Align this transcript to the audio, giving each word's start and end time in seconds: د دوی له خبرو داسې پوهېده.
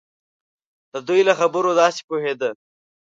د 0.91 0.93
دوی 1.07 1.21
له 1.27 1.33
خبرو 1.39 1.71
داسې 1.81 2.01
پوهېده. 2.09 2.49